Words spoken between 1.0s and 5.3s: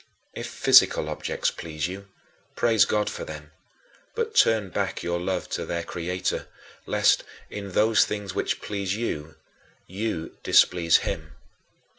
objects please you, praise God for them, but turn back your